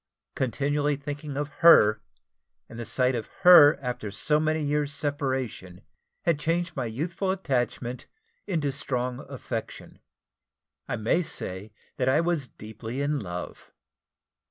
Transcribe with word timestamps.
Continually 0.35 0.95
thinking 0.95 1.37
of 1.37 1.49
her, 1.61 2.01
and 2.67 2.79
the 2.79 2.87
sight 2.87 3.13
of 3.13 3.27
her 3.41 3.77
after 3.83 4.09
so 4.09 4.39
many 4.39 4.63
years' 4.63 4.91
separation, 4.91 5.81
had 6.23 6.39
changed 6.39 6.75
my 6.75 6.85
youthful 6.87 7.29
attachment 7.29 8.07
into 8.47 8.71
strong 8.71 9.19
affection. 9.29 9.99
I 10.87 10.95
may 10.95 11.21
say 11.21 11.71
that 11.97 12.09
I 12.09 12.19
was 12.19 12.47
deeply 12.47 12.99
in 12.99 13.19
love. 13.19 13.71